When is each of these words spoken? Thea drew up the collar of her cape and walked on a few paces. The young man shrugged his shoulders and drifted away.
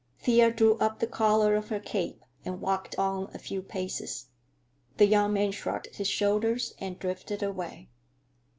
Thea 0.17 0.49
drew 0.49 0.79
up 0.79 0.97
the 0.97 1.05
collar 1.05 1.55
of 1.55 1.69
her 1.69 1.79
cape 1.79 2.23
and 2.43 2.59
walked 2.59 2.97
on 2.97 3.29
a 3.35 3.37
few 3.37 3.61
paces. 3.61 4.29
The 4.97 5.05
young 5.05 5.31
man 5.33 5.51
shrugged 5.51 5.95
his 5.95 6.07
shoulders 6.07 6.73
and 6.79 6.97
drifted 6.97 7.43
away. 7.43 7.87